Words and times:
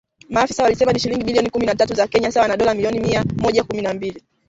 Maafisa 0.29 0.63
walisema 0.63 0.93
ni 0.93 0.99
shilingi 0.99 1.23
bilioni 1.23 1.49
kumi 1.49 1.65
na 1.65 1.75
tatu 1.75 1.93
za 1.95 2.07
Kenya 2.07 2.31
sawa 2.31 2.47
na 2.47 2.57
dola 2.57 2.73
milioni 2.73 2.99
mia 2.99 3.25
moja 3.37 3.63
kumi 3.63 3.81
na 3.81 3.93
mbili. 3.93 4.23